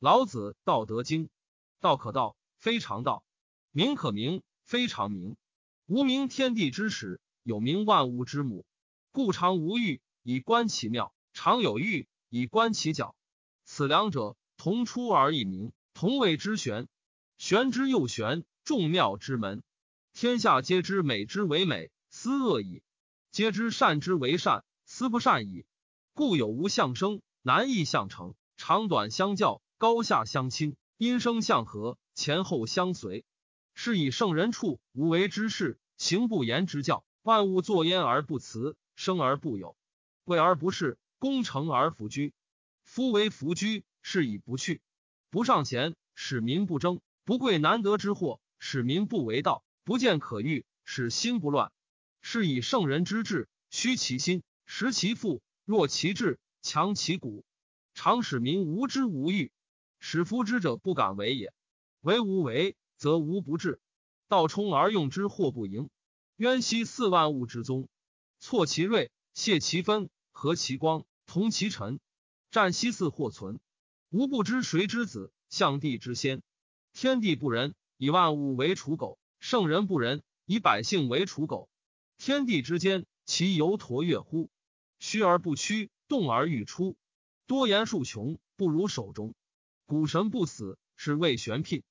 [0.00, 1.24] 老子《道德经》：
[1.80, 3.24] 道可道，非常道；
[3.72, 5.36] 名可名，非常名。
[5.86, 8.64] 无名，天地之始；有名，万物之母。
[9.10, 13.16] 故常无欲，以观其妙；常有欲，以观其徼。
[13.64, 16.86] 此两者，同出而异名，同谓之玄。
[17.36, 19.64] 玄之又玄，众妙之门。
[20.12, 22.82] 天下皆知美之为美，斯恶已；
[23.32, 25.66] 皆知善之为善，斯不善已。
[26.14, 33.24] 故有无相生，难易相成，长短相较，高下相倾，音声相和，前后相随。
[33.74, 37.04] 是以圣人处无为之事，行不言之教。
[37.22, 39.76] 万物作焉而不辞，生而不有，
[40.24, 42.34] 为而不恃，功成而弗居。
[42.82, 44.80] 夫为弗居，是以不去。
[45.30, 51.70] 不尚贤，使民不争；不贵难得之货，使民不为道；不见可欲，使心不乱。
[52.20, 55.40] 是以圣人之治，虚其心，实其腹。
[55.64, 57.44] 弱其志，强其骨，
[57.94, 59.52] 常使民无知无欲，
[59.98, 61.52] 使夫知者不敢为也。
[62.00, 63.80] 为无为，则无不治。
[64.28, 65.90] 道冲而用之，或不盈。
[66.36, 67.88] 渊兮四万物之宗，
[68.38, 71.98] 错其锐，泄其分，和其光，同其尘。
[72.50, 73.58] 战兮似或存。
[74.10, 76.42] 吾不知谁之子，象帝之先。
[76.92, 81.68] 天地不仁，以万物为刍狗；圣人不仁，以百姓为刍狗。
[82.16, 84.50] 天地之间，其犹橐越乎？
[84.98, 86.96] 虚而不屈，动而欲出。
[87.46, 89.34] 多言数穷，不如守中。
[89.88, 91.82] 古神不死，是谓玄牝。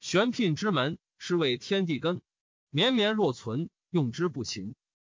[0.00, 2.20] 玄牝之门，是谓天地根。
[2.68, 4.74] 绵绵若存，用之不勤。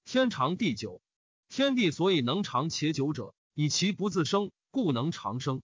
[0.04, 1.00] 天长地久，
[1.48, 5.62] 天地所以能长且久者，以其不自生，故能长生。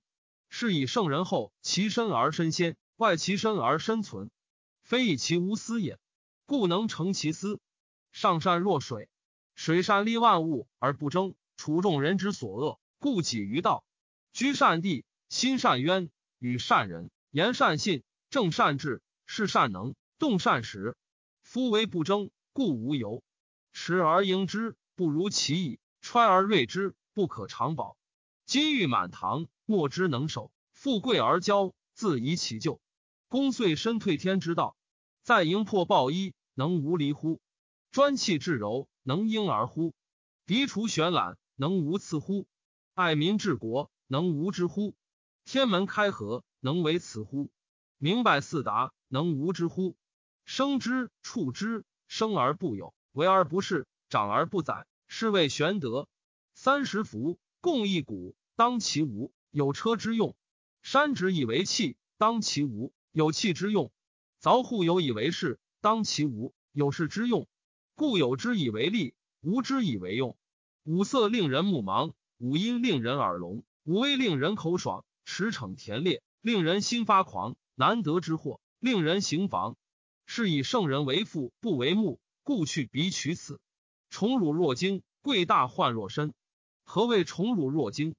[0.49, 4.31] 是以圣人后其身而身先，外其身而身存，
[4.85, 5.99] 非以其无私也，
[6.47, 7.59] 故能成其私。
[8.13, 9.09] 上善若水，
[9.57, 11.35] 水善利万物而不争。
[11.57, 13.85] 处众人之所恶，故几于道。
[14.33, 16.11] 居善地，心善渊，
[16.41, 20.97] 与善人，言善信，正善治，事善能，动善时。
[21.43, 23.23] 夫为不争，故无尤。
[23.73, 27.97] 持而盈之，不如其已；揣而锐之，不可长保。
[28.47, 32.81] 金玉满堂，莫之能守；富贵而骄，自遗其咎。
[33.29, 34.77] 功遂身退天之道，
[35.23, 37.41] 在营破暴衣，能无离乎？
[37.91, 39.95] 专气致柔，能婴儿乎？
[40.47, 41.37] 涤除玄览。
[41.57, 42.47] 能无赐乎？
[42.95, 44.95] 爱民治国，能无知乎？
[45.45, 47.51] 天门开合，能为此乎？
[47.99, 49.97] 明白四达，能无知乎？
[50.45, 56.09] 生之处之，生而不有，为而不恃，长而不宰，是谓玄德。
[56.55, 60.35] 三十辐，共一毂，当其无，有车之用；
[60.83, 63.91] 山之以为器，当其无，有器之用；
[64.41, 67.49] 凿户有以为室，当其无，有室之用。
[67.95, 70.37] 故有之以为利，无之以为用。
[70.85, 79.77] 五色令人目盲，五音令人耳聋，五味令人口爽，驰骋田猎令人心发狂，难得之货令人行妨。
[80.27, 83.61] 是以圣人为父，不为目，故去彼取此。
[84.11, 86.35] 宠辱若惊，贵大患若身。
[86.83, 88.17] 何谓宠辱若惊？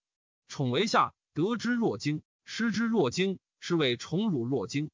[0.48, 4.90] 宠为下，得之若惊，失之若惊，是谓宠辱若惊。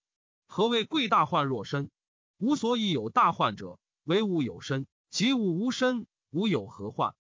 [0.48, 1.92] 何谓贵大患若身？
[2.40, 4.88] 无所以有大患者，唯吾有身。
[5.12, 7.14] 及吾无身，吾有何患？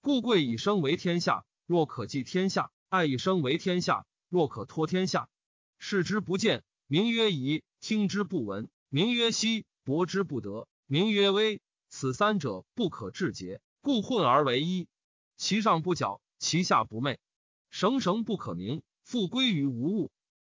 [0.00, 5.28] 故贵以生为天下，若可寄天下；爱以生为天下，若可托天下。
[5.78, 11.60] 视之不见，名曰夷；听之不闻，名曰希；博之不得，名曰微。
[11.88, 14.88] 此三者不可致诘，故混而为一。
[15.36, 17.20] 其上不矫，其下不昧，
[17.70, 20.10] 绳绳不可名，复归于无物。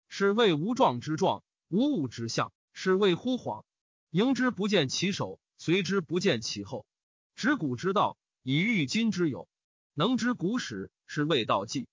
[0.10, 2.54] 是谓无状之状，无物之象。
[2.74, 3.64] 是谓乎恍。
[4.12, 6.86] 迎之不见其首，随之不见其后。
[7.34, 8.16] 执古之道。
[8.44, 9.50] 以御今之有，
[9.96, 11.88] 能知古始，是谓道纪。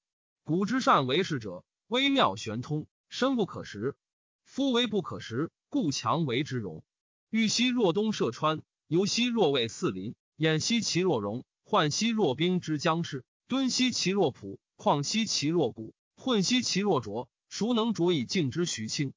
[0.44, 3.96] 古之善为士者，微妙玄通，深不可识。
[4.44, 6.84] 夫为不可识，故强为之容。
[7.30, 17.28] 欲兮若东涉川，游兮若渭四邻，偃兮其若戎，涣兮若冰之将士，敦兮其若朴，旷兮其若谷，混兮其若浊。
[17.48, 19.14] 孰能浊以静之徐清？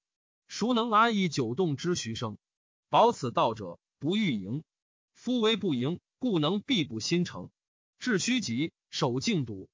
[0.47, 2.37] 孰能安以久动之徐生？
[2.89, 4.63] 保此道者，不欲盈。
[5.13, 5.99] 夫为不盈。
[6.19, 7.49] 故能必不心诚，
[7.97, 9.67] 致虚极，守静笃，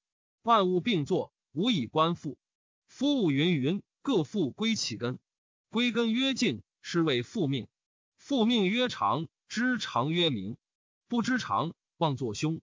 [0.44, 2.38] 万物并作，无以观复。
[2.98, 5.20] 夫物云云，各复归其根。
[5.70, 7.68] 归根曰静，是谓复命。
[8.18, 10.58] 复命曰长，知长曰明。
[11.08, 12.60] 不知长，妄作凶。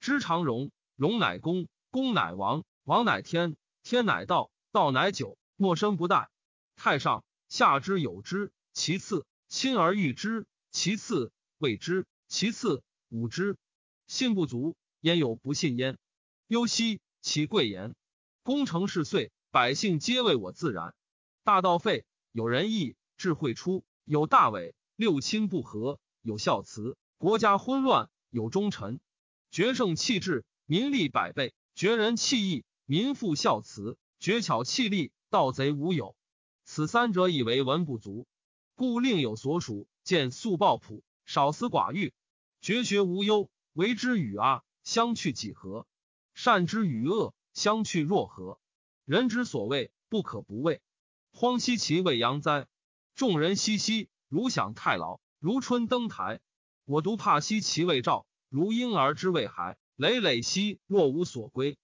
[0.00, 6.28] 知常容，容乃公，公乃王，王乃天，天乃道，道乃久，莫生不殆。
[6.76, 12.82] 太上下之有之，其次亲而誉之，其次畏之，其次。
[13.10, 13.58] 侮之
[14.06, 15.98] 信不足，焉有不信焉？
[16.46, 17.94] 忧兮其贵言。
[18.42, 20.96] 功成事遂，百姓皆为我自然。
[21.44, 28.98] 大道废，有仁义；智慧出，有大伟；六亲不和，有孝慈；国家混乱，有忠臣。
[29.52, 36.16] 决胜气质，民利百倍；绝人弃义，民复孝慈；绝巧弃利，盗贼无有。
[36.64, 38.26] 此三者，以为文不足，
[38.74, 39.86] 故另有所属。
[40.02, 42.12] 见素报朴，少思寡欲，
[42.60, 43.48] 绝学无忧。
[43.74, 45.86] 为之与阿相去几何？
[46.34, 48.58] 善之与恶相去若何？
[49.04, 50.80] 人之所谓不可不畏。
[51.30, 52.66] 荒兮其未央哉！
[53.14, 56.40] 众人熙熙，如享太牢，如春登台。
[56.86, 59.76] 我独怕兮其未兆，如婴儿之未孩。
[59.96, 61.76] 累累兮，若无所归。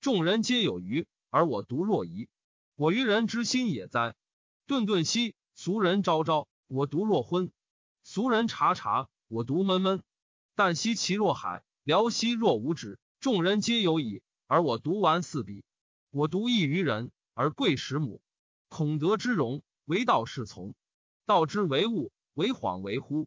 [0.00, 2.28] 众人皆有余，而我独若遗。
[2.76, 4.14] 我于人之心也哉！
[4.66, 7.48] 顿顿兮，俗人昭昭，我独若昏；
[8.04, 10.02] 俗人察察，我独闷闷。
[10.54, 12.98] 但兮其若海，辽兮若无止。
[13.20, 15.62] 众人皆有矣，而我独顽四鄙。
[16.10, 18.22] 我独异于人，而贵十母。
[18.68, 20.72] 孔德之容，为道是从；
[21.26, 23.26] 道之为物，为恍为惚。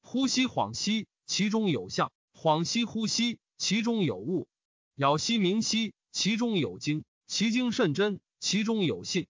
[0.00, 4.48] 呼兮恍兮，其中有象；恍兮惚兮，其中有物。
[4.94, 9.26] 杳兮明兮，其中有精；其精甚真，其中有信。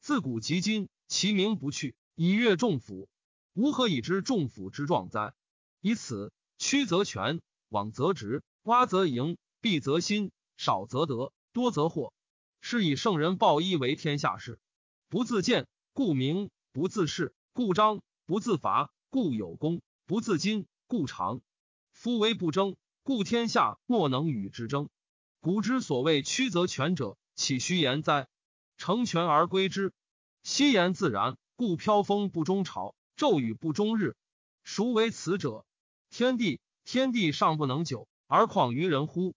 [0.00, 3.08] 自古及今，其名不去，以阅众甫。
[3.54, 5.34] 吾何以知众甫之壮哉？
[5.80, 6.32] 以此。
[6.56, 12.12] 曲则全，枉则直，洼则盈，敝则新，少则得，多则惑。
[12.66, 14.58] 是以圣人报一为天下事。
[15.10, 21.42] 不自见，故明；不自是，故彰；不自伐，故有功；不自矜，故长。
[21.92, 24.88] 夫为不争，故天下莫能与之争。
[25.40, 28.28] 古之所谓曲则全者，岂虚言哉？
[28.78, 29.92] 成全而归之，
[30.42, 34.16] 昔言自然，故飘风不终朝，骤雨不终日。
[34.62, 35.66] 孰为此者？
[36.08, 39.34] 天地，天地尚不能久，而况于人乎？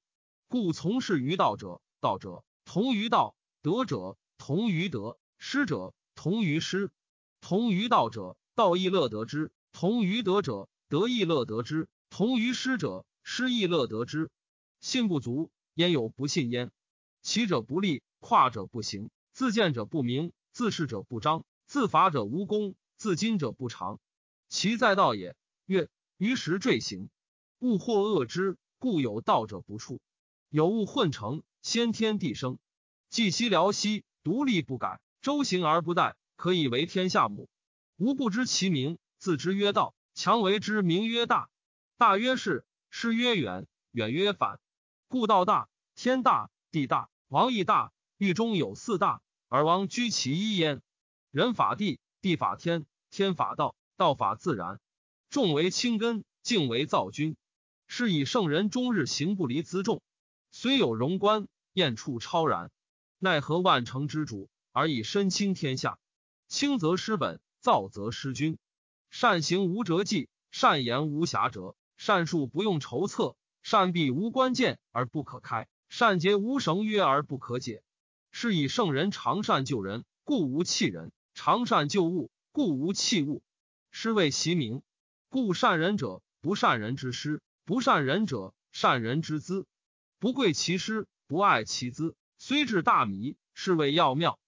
[0.47, 6.91] 故从事于道者，道者同于道；德者同于德；失者同于失。
[7.39, 14.29] 同于道者，道亦乐得之；同于德者，德亦乐得之；同于失者，失亦乐得之。
[14.81, 16.69] 信不足，焉有不信焉？
[17.21, 23.97] 其者不立，跨者不行，自见者不明，自是者不彰，自伐者无功，自矜者不长。
[24.49, 25.37] 其在道也。
[25.67, 25.87] 曰。
[26.17, 27.09] 于时坠行，
[27.59, 29.99] 物或恶之，故有道者不处；
[30.49, 32.59] 有物混成，先天地生。
[33.09, 37.49] 既兮辽兮，独立不改，周行而不殆，可以为天下母。
[37.97, 39.95] 吾不知其名，自之曰道。
[40.13, 41.49] 强为之名曰大。
[41.97, 44.59] 大曰是，是曰远，远曰反。
[45.07, 47.93] 故道大，天大，地大，王亦大。
[48.17, 50.81] 狱中有四大，而王居其一焉。
[51.29, 54.79] 人法地，地法天，天法道，道法自然。
[55.29, 57.37] 重为轻根，静为躁君。
[57.85, 60.01] 是以圣人终日行不离辎重，
[60.51, 62.71] 虽有荣观，燕处超然。
[63.19, 65.99] 奈何万乘之主，而以身轻天下？
[66.47, 68.57] 轻则失本，躁则失君。
[69.09, 71.75] 善行无辙迹，善言无瑕谪。
[71.97, 77.83] 善术不用筹策，善闭无关键而不可开，善结无绳约而不可解。
[78.31, 83.41] 是以圣人常善救人，故无弃人；常善救物，故无弃物。
[83.89, 84.83] 是谓其名。
[85.29, 89.65] 故善人者，不善人之师；不善人者，善人之资。
[90.19, 94.39] 不贵其师，不爱其资，虽至大迷，是谓要妙。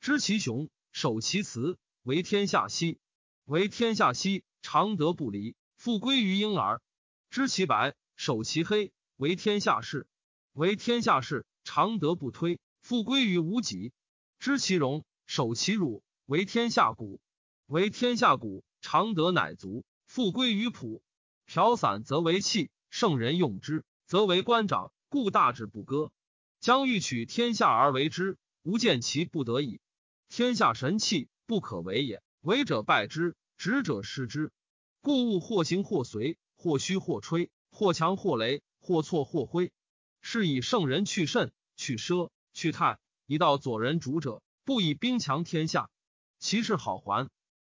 [0.00, 2.98] 知其雄，守其雌，为天下溪。
[3.44, 6.80] 为天下溪，常德不离，复归于婴儿。
[7.28, 10.06] 知其白，守其黑，为天下事。
[10.54, 13.92] 为天下事，常德不推，复归于无己。
[14.38, 17.20] 知其荣，守其辱，为天下谷。
[17.66, 19.84] 为天下谷，常德乃足。
[20.06, 21.02] 复归于朴，
[21.44, 24.90] 朴散则为器，圣人用之，则为官长。
[25.08, 26.12] 故大智不割。
[26.60, 29.80] 将欲取天下而为之，吾见其不得已。
[30.28, 32.22] 天下神器，不可为也。
[32.40, 34.52] 为者败之，执者失之。
[35.00, 39.72] 故物或行或随，或虚或吹，或强或雷，或错或灰。
[40.20, 45.90] 是以圣人去甚，去奢，去泰，以道左人主者，不以兵强天下。
[46.38, 47.30] 其事好还。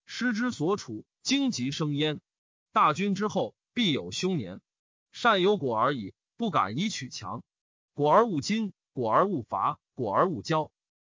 [0.05, 1.05] 师之所处。
[1.23, 2.19] 荆棘生焉，
[2.73, 4.59] 大军之后必有凶年。
[5.13, 7.41] 善有果而已，不敢以取强。
[7.93, 10.71] 果而勿矜，果而勿伐，果而勿骄，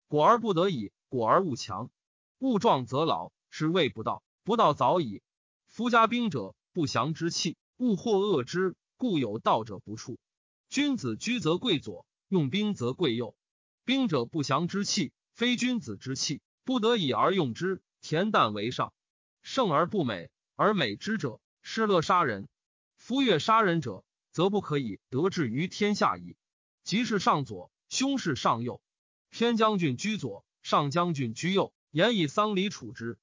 [0.08, 1.92] 果而不得已，果而勿强。
[2.40, 4.24] 物壮则老，是谓不道。
[4.44, 5.22] 不道早已。
[5.68, 7.58] 夫家兵者，不祥之器。
[7.78, 10.18] 物或恶之，故有道者不处。
[10.68, 13.36] 君子居则贵左，用兵则贵右。
[13.86, 18.94] 兵者不祥之器，非君子之器，不得已而用之，恬淡为上。
[19.44, 22.50] 胜而不美，而美之者，失乐杀人。
[22.96, 26.36] 夫越杀人者，则不可以得志于天下矣。
[26.84, 28.82] 即是上左，凶是上右。
[29.30, 33.18] 偏将军居左，上将军居右，言以丧礼处之。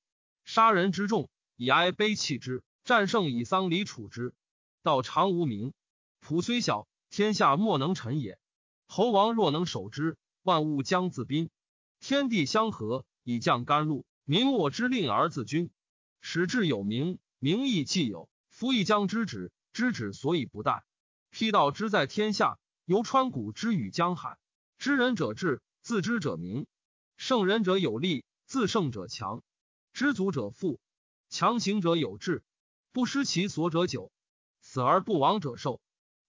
[0.44, 4.34] 杀人之众，以哀悲弃之；战胜以丧礼处之。
[4.82, 5.72] 道常无名，
[6.20, 8.38] 朴虽小，天下莫能臣也。
[8.86, 11.50] 侯王若能守之，万物将自宾。
[11.98, 15.70] 天地相合，以降甘露；民我之令而自君。
[16.20, 18.28] 使志有名，名亦既有。
[18.48, 20.82] 夫亦将之止，知止所以不殆。
[21.30, 24.38] 辟道之在天下，由川谷之与江海。
[24.78, 26.66] 知人者智，自知者明。
[27.16, 29.42] 胜人者有力，自胜者强。
[29.92, 30.80] 知足者富，
[31.28, 32.42] 强行者有志。
[32.92, 34.12] 不失其所者久。
[34.60, 35.80] 死而不亡者寿。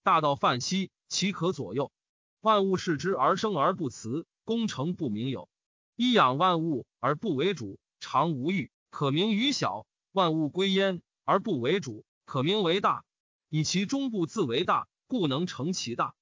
[0.02, 1.92] 大道泛兮，其可左右？
[2.40, 5.48] 万物视之而生而不辞，功成不名有。
[5.96, 13.04] 一养万物而不为主，常无欲，可名于小；万物归焉而不为主，可名为大。
[13.50, 16.14] 以其中不自为大，故能成其大。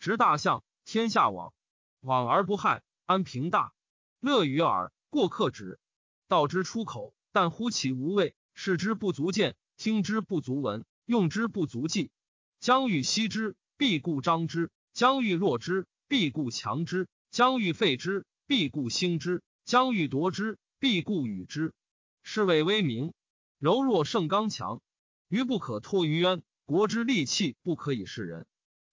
[0.00, 1.54] 执大象，天下往，
[2.00, 3.72] 往而不害，安平大。
[4.18, 5.78] 乐于耳，过客止。
[6.26, 10.84] 道之出口，但乎其无味；视之不足见，听之不足闻。
[11.04, 12.10] 用之不足计，
[12.58, 21.74] 将欲息之，必固张之；将欲弱之，必固强之；将欲废之，必固兴之；将欲夺之，必固与之。
[22.22, 23.12] 是谓威名。
[23.58, 24.80] 柔弱胜刚强，
[25.28, 26.42] 愚不可托于渊。
[26.72, 28.46] 国之利器，不可以示人。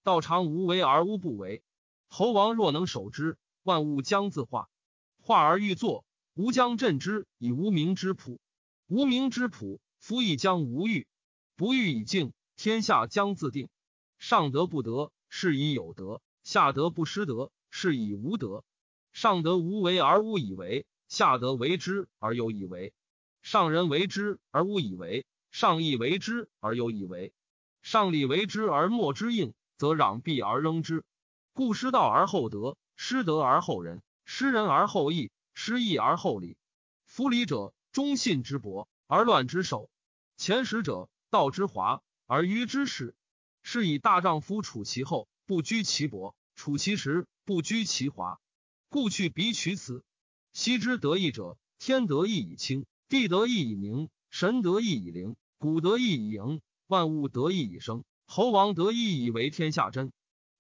[0.03, 1.63] 道常无为而无不为。
[2.09, 4.69] 侯王若能守之，万物将自化。
[5.21, 8.37] 化而欲作，吾将镇之以无名之朴。
[8.87, 11.07] 无名之朴，夫亦将无欲。
[11.55, 13.69] 不欲以静，天下将自定。
[14.17, 18.65] 上德不德，是以有德；下德不失德，是以无德。
[19.13, 22.91] 上德无为而无以为，下德为之而有以为。
[23.41, 27.31] 上人为之而无以为，上义为之而有以为。
[27.91, 31.03] 上礼为之而莫之应，则攘臂而扔之。
[31.53, 36.55] 故失道而后德，失德而后仁，失仁而后义，失义而后礼。
[37.07, 39.89] 夫礼者，忠信之薄而乱之首；
[40.37, 41.09] 前识者。
[41.31, 43.15] 道之华而愚之始，
[43.63, 48.39] 是以大丈夫处其厚，不居其薄；处其实，不居其华。
[48.89, 50.03] 故去彼取此。
[50.53, 58.03] 昔之得意者，天得意以清，地得意以宁，神得意以灵，谷得意以盈，万物得意以生。
[58.25, 60.11] 侯王得意以为天下真。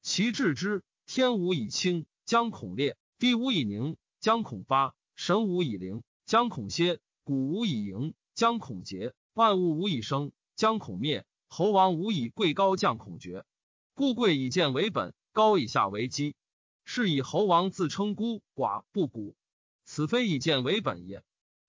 [0.03, 10.31] 其治之，天无以清，将恐裂；地无以宁，将恐发；神无以灵，将恐歇；谷无以盈，将恐竭；万物无以生。
[10.55, 13.43] 将恐灭，侯王无以贵高降恐绝，
[13.95, 16.35] 故贵以贱为本，高以下为基。
[16.85, 19.35] 是以侯王自称孤寡不古，
[19.83, 21.23] 此非以贱为本也。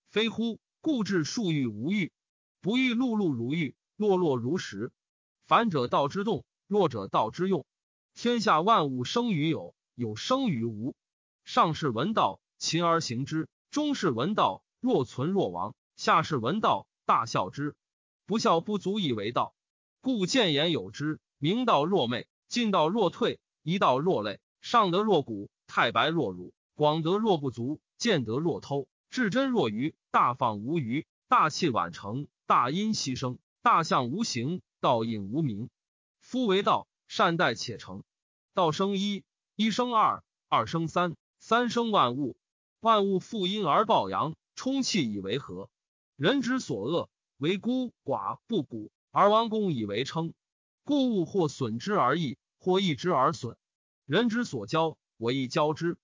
[0.09, 0.59] 非乎？
[0.81, 2.11] 故治数欲无欲，
[2.59, 4.91] 不欲碌碌如玉，落落如石。
[5.45, 7.67] 凡者道之动，弱者道之用。
[8.15, 10.95] 天下万物生于有，有生于无。
[11.45, 17.75] 上士闻道，勤而行之；中士闻道，若存若亡；下士闻道，大笑之。
[18.25, 19.53] 不孝不足以为道，
[20.01, 21.19] 故见言有之。
[21.37, 35.69] 明道若昧，进道若退，一道若累，上德若谷，太白若乳，广德若不足，见德若偷，至真若愚，大放无余，大器晚成，大音希声，大象无形，道隐无名。
[36.19, 38.03] 夫为道，善待且成。
[38.55, 39.23] 道生一，
[39.55, 42.35] 一生二，二生三，三生万物。
[42.79, 45.69] 万物负阴而抱阳，充气以为和。
[46.15, 47.09] 人之所恶。
[47.37, 50.33] 为孤寡不古，而王公以为称。
[50.83, 53.57] 故物或损之而益，或益之而损。
[54.05, 55.97] 人之所交，我亦交之。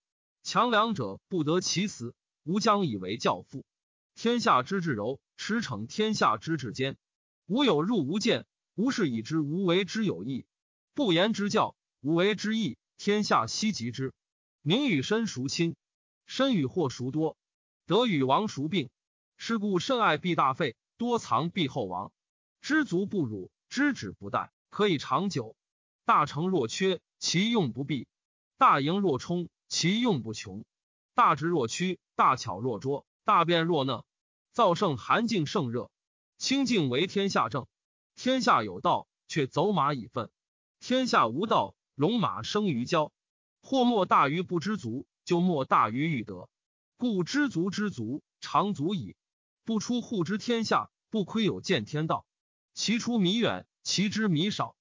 [0.44, 3.66] 强梁者不得其死，吾将以为教父。
[4.14, 6.98] 天下之至柔，驰骋天下之至坚。
[7.48, 10.46] 吾有入无见，吾是以知无为之有益。
[10.94, 14.13] 不言之教，无为之义，天下希及之。
[14.62, 15.77] 名与身孰亲？
[16.25, 17.38] 身与祸孰多？
[17.86, 18.89] 德与亡孰病？
[19.38, 20.75] 是故甚爱必大费。
[20.98, 22.12] 多藏必厚亡，
[22.60, 25.56] 知足不辱，知止不殆，可以长久。
[26.06, 28.08] 大成若缺，其用不弊；
[28.58, 30.66] 大盈若冲，其用不穷。
[31.13, 34.06] 大直若屈，大巧若拙，大辩若讷。
[34.51, 35.92] 造盛寒静盛热，
[36.38, 37.67] 清静为天下正。
[38.15, 40.29] 天下有道，却走马以粪；
[40.79, 43.12] 天下无道，戎马生于郊。
[43.62, 46.50] 或莫大于不知足，就莫大于欲得。
[46.98, 49.15] 故知足知足，常足矣。
[49.65, 52.25] 不出户之天下，不窥有见天道。
[52.74, 54.75] 其出弥远，其知弥少。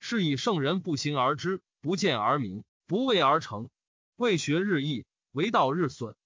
[0.00, 3.70] 是以圣人不行而知，不见而明，不畏而成。
[4.16, 6.16] 为学日益，为道日损。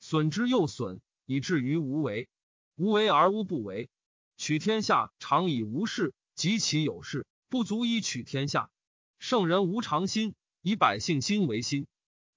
[0.00, 2.28] 损之又损，以至于无为。
[2.76, 3.90] 无为而无不为。
[4.36, 8.70] 取天下常以无事，及其有事，不足以取天下。
[9.18, 11.86] 圣人无常心，以百姓心为心。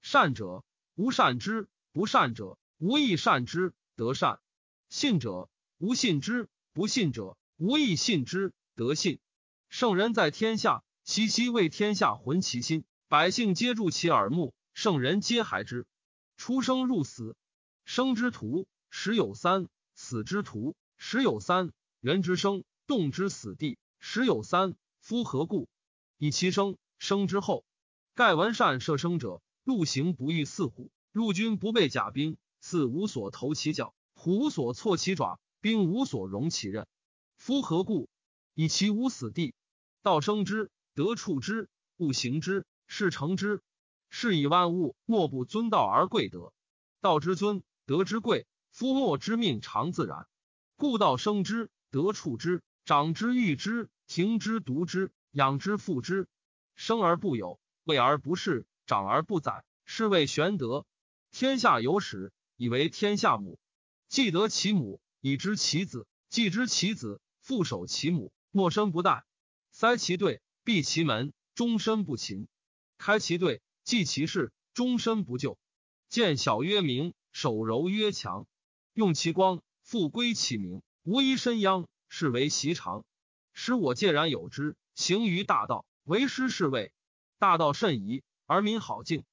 [0.02, 0.64] 善者
[0.96, 3.74] 无善之，不善者无亦善之。
[3.96, 4.40] 得善。
[4.88, 9.20] 信者无信之，不信者无亦信之，得信。
[9.68, 15.86] 圣人在天下，其息为天下浑其心，百姓皆助其耳目，圣人皆孩之。
[16.38, 17.36] 出生入死，
[17.84, 19.66] 生之徒十有三；
[19.96, 21.74] 死之徒十有三。
[22.02, 24.76] 人之生，动之死地十有三。
[25.02, 25.68] 夫何故？
[26.18, 27.66] 以其生，生之后。
[28.16, 30.92] 盖闻善射生者，陆行不遇四虎。
[31.12, 36.88] 入军不备甲兵，似无所投其脚，虎无所措其爪，兵无所容其刃。
[37.36, 38.08] 夫何故？
[38.54, 39.54] 以其无死地。
[40.02, 43.62] 道生之，德处之，物行之，事成之。
[44.10, 46.54] 是以万物莫不尊道而贵德。
[47.02, 48.48] 道之尊，德之贵。
[48.72, 50.28] 夫莫之命常自然。
[50.78, 56.28] 故道生之，得处之，长之育之，庭之独之，养之复之。
[56.76, 60.86] 生而不有，为而不恃，长而不宰，是谓玄德。
[61.32, 63.60] 天下有始，以为天下母。
[64.08, 68.32] 既得其母，以知其子；既知其子，复守其母。
[68.52, 69.24] 莫身不殆。
[69.72, 72.48] 塞其兑，闭其门，终身不勤；
[72.98, 75.60] 开其兑，济其事，终身不救。
[76.08, 78.48] 见小曰明，守柔曰强。
[78.94, 80.82] 用其光，复归其明。
[81.10, 83.04] 无一身殃，是为习常。
[83.52, 86.94] 使我介然有之，行于大道，为师是谓
[87.40, 89.24] 大道甚夷，而民好静。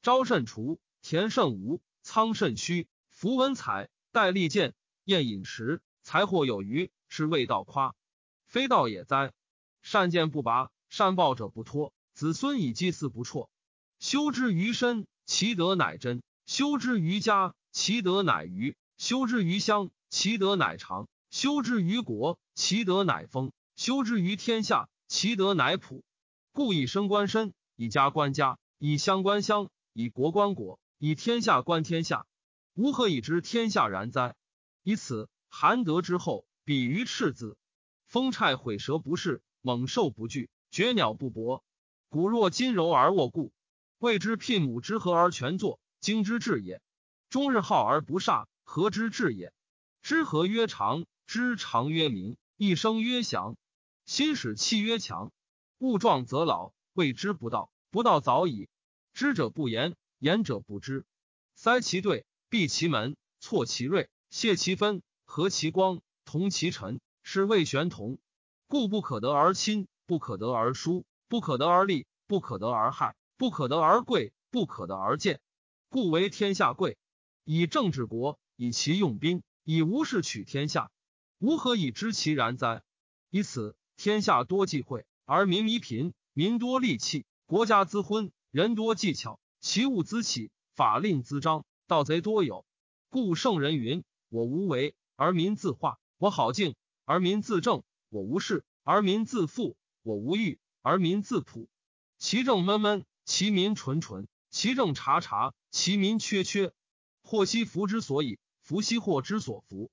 [0.00, 0.80] 朝甚除。
[1.02, 2.88] 田甚无，仓甚虚。
[3.10, 4.74] 夫文采，戴利剑，
[5.04, 7.94] 宴饮食，财货有余，是谓道夸。
[8.46, 9.34] 非道也哉！
[9.82, 11.92] 善见不拔，善报者不脱。
[12.14, 13.50] 子孙以祭祀不辍。
[14.00, 26.02] 修之于身，其德乃真；修之于家，其德乃余；修之于乡，其德乃长；修之于国，其德乃丰；修之于天下，其德乃普。
[26.50, 30.80] 故以身观身，以家观家，以乡观乡，以国观国。
[30.96, 32.26] 以天下观天下，
[32.72, 34.34] 吾何以知天下然哉？
[34.82, 37.58] 以此含德之后，比于赤子。
[38.06, 41.62] 风虿毁蛇不是，猛兽不惧，绝鸟不搏。
[42.08, 43.52] 骨若金柔而握固，
[43.98, 46.80] 谓之牝母之和而全作，精之至也。
[47.28, 49.52] 终日好而不煞，何之至也？
[50.00, 53.56] 知和曰长，知常曰明，一生曰祥。
[54.04, 55.32] 心使气曰强。
[55.78, 58.68] 物壮则老，谓之不道，不道早已。
[59.12, 59.96] 知者不言。
[60.18, 61.04] 言者不知，
[61.56, 68.18] 塞其兑，闭其门，错其锐，泄其分，和其光，同其尘，是谓玄同。
[68.66, 75.38] 故不可得而亲，不可得而疏，不可得而利，不可得而害，不可得而贵，不可得而贱。
[75.90, 76.96] 故为天下贵，
[77.44, 80.90] 以政治国，以其用兵，以无事取天下。
[81.38, 82.82] 吾何以知其然哉？
[83.28, 89.38] 以此天下多忌讳，而民弥贫；民多利器，国家滋昏；人多技巧。
[89.60, 92.64] 其物滋起，法令滋章，盗贼多有。
[93.10, 101.68] 故圣人云：“我无为而民自化；我好静而民自正；我无事而民自富；我无欲而民自朴。
[102.16, 106.72] 其政闷闷，其民淳淳；其政察察，其民缺缺。
[107.22, 109.90] 祸兮福之所以，福兮祸之所伏。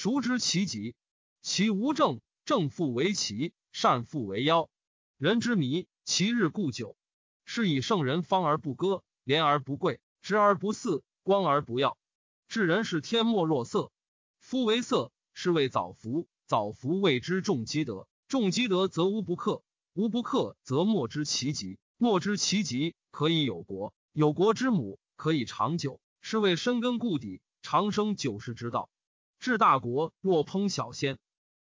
[0.00, 0.94] 孰知其极？
[1.42, 4.70] 其无正，正复为奇，善复为妖。
[5.16, 6.96] 人之迷，其日固久。
[7.44, 11.98] 是以圣人方而不割。”廉而不贵，直而不肆，光而不耀。
[12.46, 13.90] 治人是天莫若色。
[14.38, 16.28] 夫为色，是谓早福。
[16.46, 18.06] 早福谓之重积德。
[18.28, 21.76] 重积德则无不克，无不克则莫知其极。
[21.96, 23.92] 莫知其极，可以有国。
[24.12, 26.00] 有国之母，可以长久。
[26.20, 28.88] 是谓深根固底，长生久世之道。
[29.38, 31.18] 治大国若烹小鲜，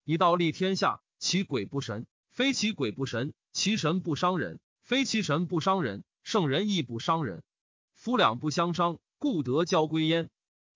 [0.04, 1.00] 以道立天下。
[1.18, 6.04] 其鬼不神，非其鬼不神；其神不伤人，非其神不伤人。
[6.22, 7.42] 圣人亦不伤人。
[7.94, 10.28] 夫两不相伤，故得交归焉。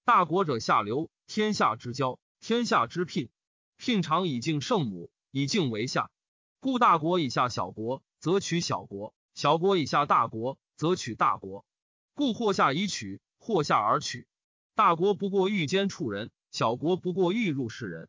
[0.05, 3.29] 大国者下流，天下之交，天下之聘。
[3.77, 6.11] 聘常以敬圣母，以敬为下。
[6.61, 11.67] 故大国以下小国，则取小国；小国以下大国，则取大国。
[12.15, 14.27] 故或下以取，或下而取。
[14.75, 18.09] 大国不过欲兼处人，小国不过欲入世人。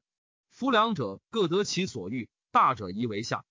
[0.49, 3.45] 夫两者各得其所欲，大者宜为下。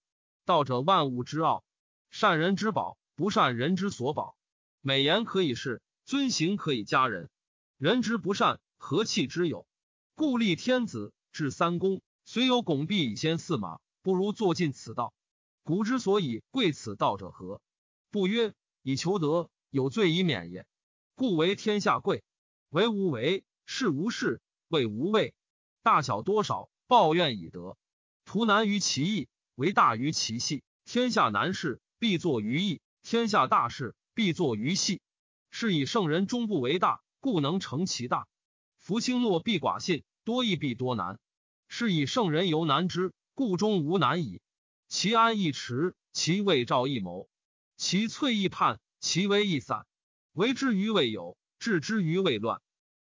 [0.45, 1.65] 道者万物之奥，
[2.11, 4.37] 善人之宝，不善人之所宝。
[4.81, 7.31] 美言可以是，尊行可以加人。
[7.77, 9.67] 人之不善，何气之有？
[10.15, 15.13] 故立天子，治三公，虽有拱璧以先驷马，不如坐尽此道。
[15.63, 17.61] 古之所以贵此道者何？
[18.11, 20.67] 不曰以求得，有罪以免也。
[21.15, 22.25] 故为天下贵。
[22.71, 25.35] 为无为，是无事，为无畏。
[25.83, 27.77] 大小多少，抱怨以德。
[28.25, 30.63] 图难于其易，为大于其细。
[30.85, 33.95] 天下难事，必作于易；天下大事。
[34.15, 35.01] 必作于细，
[35.49, 38.27] 是以圣人终不为大，故能成其大。
[38.81, 41.21] 夫轻诺必寡信，多易必多难。
[41.69, 44.41] 是以圣人犹难之，故终无难矣。
[44.89, 47.29] 其安易持，其未兆易谋，
[47.77, 49.87] 其脆易判，其危易散。
[50.33, 52.61] 为之于未有，治之于未乱。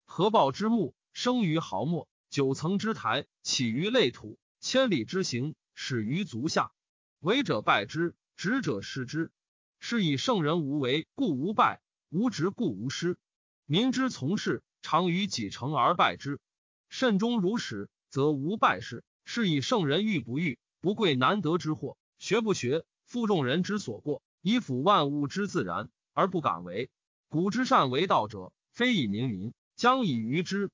[0.07, 6.73] 合抱之木，生于毫末；九层之台，起于累土；千里之行，始于足下。
[7.21, 9.31] 为者败之，执者失之。
[9.79, 11.79] 是以圣人无为，故无败；
[12.11, 13.17] 无执，故无失。
[13.65, 16.41] 民之从事，常于己成而败之。
[16.89, 19.05] 慎终如始，则无败事。
[19.25, 24.21] 是以圣人欲不欲，不贵难得之货；学不学，负众人之所过。
[24.43, 26.91] 以辅万物之自然，而不敢为。
[27.29, 30.73] 古之善为道者，非以明民，将以愚之。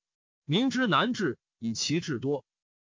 [0.51, 2.43] 民之难治，以其智多。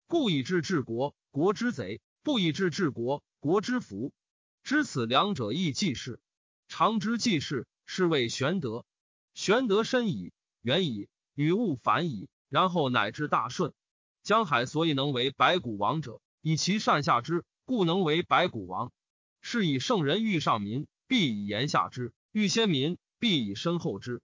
[0.07, 4.13] 故以治治国，国之贼；不以治治国，国之福。
[4.63, 6.21] 知此两者，亦济事。
[6.69, 8.85] 常知济事，是谓玄德。
[9.33, 13.73] 玄德深矣，远矣，与物反矣，然后乃至大顺。
[14.23, 18.93] 江海所以能为白骨王者，以其善下之，故能为白骨王。
[19.41, 24.21] 是以圣人欲上民，必以言下之；欲先民，必以身后之。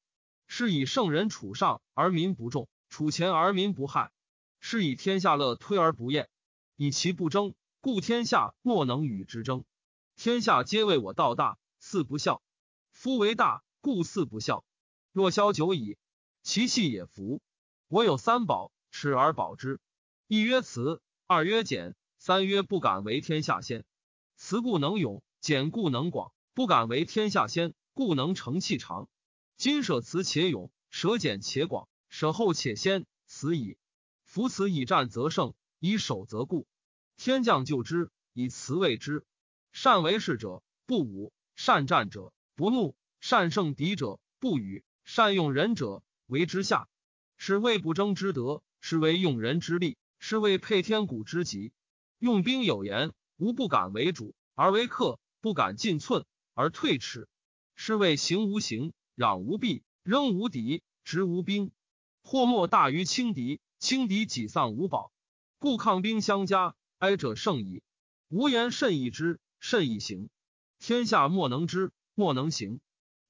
[0.47, 4.13] 是以圣人处上而民不重，处前而民不害。
[4.59, 6.29] 是以天下乐推而不厌，
[6.77, 9.65] 以其不争，故天下莫能与之争。
[10.17, 12.43] 天下皆为我道大，四不孝。
[12.91, 14.67] 夫为大，故四不孝。
[15.13, 15.97] 若消久矣，
[16.43, 17.41] 其气也服。
[17.89, 19.81] 我有三宝，持而保之。
[20.27, 23.87] 一曰慈，二曰俭，三曰不敢为天下先。
[24.37, 29.09] 慈故能勇，俭故能广，不敢为天下先，故能成器长。
[29.57, 33.79] 今舍慈且勇，舍俭且广，舍后且先，此矣。
[34.25, 36.67] 夫此以战则胜，以守则固。
[37.17, 39.25] 天将就之，以慈为之。
[39.73, 46.89] 善为事者不武，善战者不怒，善胜敌者不语，善用人者为之下。
[47.37, 49.97] 是谓不争之德，是为用人之力。
[50.19, 51.73] 是谓配天古之极，
[52.19, 57.27] 用兵有言：无不敢为主而为客，不敢进寸而退尺。
[57.75, 61.73] 是谓行无形，攘无弊，扔无敌，执无兵。
[62.23, 65.13] 祸莫大于轻敌，轻敌己丧无宝。
[65.59, 67.83] 故抗兵相加，哀者胜矣。
[68.29, 70.31] 无言甚易之，甚易行。
[70.79, 72.81] 天下莫能知，莫能行。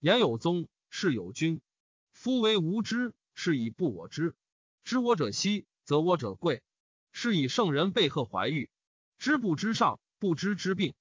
[0.00, 1.60] 言有宗，事有君。
[2.12, 4.34] 夫为无知，是以不我知。
[4.84, 6.62] 知我者希，则我者贵。
[7.12, 8.70] 是以圣人备贺怀玉，
[9.18, 10.94] 知不知上，不知之病。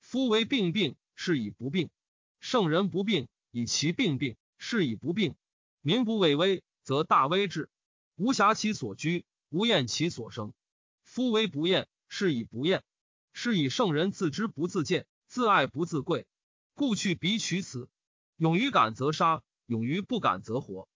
[0.00, 1.90] 夫为病病，是以不病。
[2.38, 5.34] 圣人不病，以其病病，是以不病。
[5.80, 7.68] 民不畏威，则大威至。
[8.14, 10.54] 无暇其所居，无厌其所生。
[11.02, 12.84] 夫为不厌，是以不厌。
[13.32, 16.28] 是以圣人自知不自见，自爱不自贵。
[16.76, 17.88] 故去彼取此。
[18.36, 20.88] 勇于敢则杀，勇于不敢则活。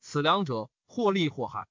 [0.00, 1.66] 此两者，或利或害。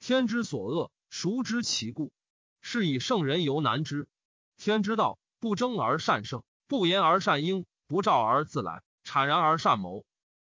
[0.00, 0.90] 天之所恶。
[1.08, 2.12] 孰知其故？
[2.60, 4.08] 是以圣人犹难之。
[4.56, 10.04] 天之道，不争而善胜，不言而善应，不召而自来，谄然而善谋。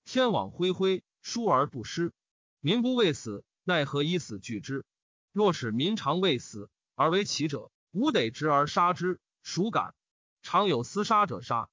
[0.06, 2.14] 天网恢恢，疏而不失。
[2.62, 4.84] 民不畏死，奈何以死惧之？
[5.32, 9.94] 若使民常畏死而为奇者，吾得执而杀之，孰敢？
[10.42, 11.70] 常有厮杀者杀。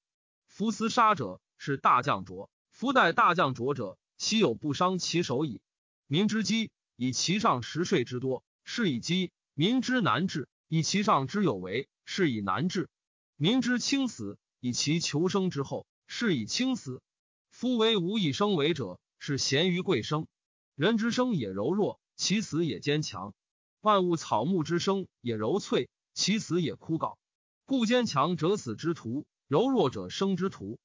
[0.48, 2.50] 夫厮杀者，是大将卓。
[2.72, 5.60] 夫待大将卓者，岂有不伤其手矣？
[6.06, 8.46] 民之饥，以其上食税之多。
[8.64, 12.90] 是以饥民之难治，以其上之有为；是以难治
[13.36, 17.02] 民之轻死，以其求生之后；是以轻死。
[17.50, 20.28] 夫为无以生为者，是贤于贵生。
[20.78, 23.34] 人之生也柔弱，其死也坚强。
[23.82, 27.18] 万物草木之生也柔脆，其死也枯槁。
[27.66, 30.78] 故坚强者死之徒，柔弱者生之徒。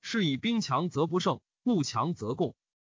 [0.00, 2.54] 是以兵强则不胜，木强则共。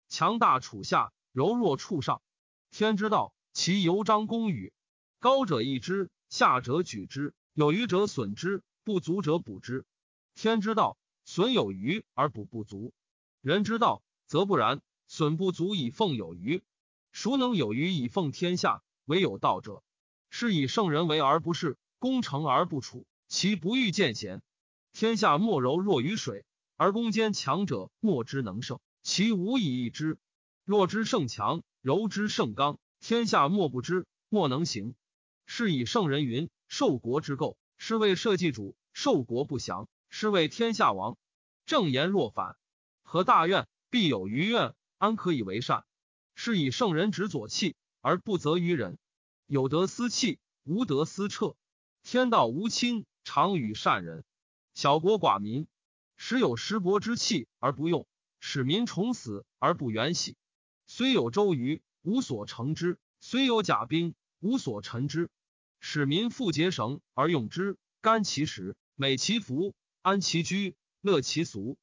[0.08, 2.22] 强大处下，柔弱处上。
[2.70, 3.34] 天之道。
[3.52, 4.72] 其由张公与，
[5.20, 9.84] 高者益之，下者举之，有余者损之，不足者补之。
[10.34, 12.92] 天之道，损有余而补不足；
[13.42, 16.62] 人之道，则不然，损不足以奉有余。
[17.12, 18.82] 孰能有余以奉天下？
[19.04, 19.82] 唯有道者。
[20.30, 24.42] 是以圣人为而不恃，功成而不处，其不欲见贤。
[24.92, 26.44] 天下莫柔弱于水，
[26.76, 30.18] 而攻坚强者莫之能胜，其无以易之。
[30.64, 32.78] 弱之胜强，柔之胜刚。
[32.98, 34.94] 天下莫不知，莫能行。
[35.46, 41.18] 是以圣人云：“受国之垢，是为社稷主；受国不祥，是为天下王。”
[41.66, 42.56] 正言若反，
[43.02, 43.68] 何大怨？
[43.90, 45.84] 必有余怨，安可以为善？
[46.34, 48.96] 是以圣人执左气而不责于人，
[49.46, 51.56] 有德思气，无德思彻。
[52.02, 54.24] 天道无亲，常与善人。
[54.72, 55.66] 小国寡民，
[56.16, 58.06] 时有食帛之气而不用，
[58.40, 60.36] 使民重死而不远徙。
[60.86, 61.82] 虽有周瑜。
[62.06, 65.30] 无所成之，虽有甲兵，无所陈之。
[65.80, 71.78] 使民复结绳而用之，甘其食，美其服，安其居，乐其俗。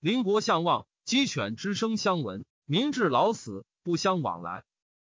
[0.00, 4.64] 邻国相望，鸡犬之声相闻，民至老死不相往来。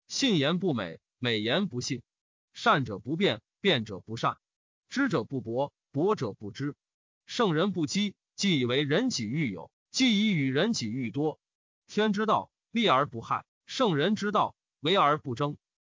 [0.07, 2.01] 信言不美，美言不信。
[2.53, 4.37] 善者不辩，辩者不善。
[4.87, 6.73] 知者不博，博者不知。
[7.25, 11.37] 圣人不积，既以为人己欲有，既以与人己欲多。
[11.85, 15.57] 天之道，利而不害；圣人之道，为而不争。